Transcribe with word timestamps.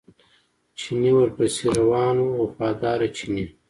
چیني 0.79 1.11
ورپسې 1.15 1.65
روان 1.79 2.15
و 2.21 2.25
وفاداره 2.41 3.07
چیني. 3.17 3.45